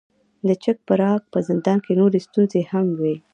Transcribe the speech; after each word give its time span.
د 0.47 0.49
چک 0.63 0.77
پراګ 0.87 1.21
په 1.33 1.39
زندان 1.47 1.77
کې 1.85 1.91
نورې 1.99 2.19
ستونزې 2.27 2.61
هم 2.71 2.87
وې. 2.99 3.15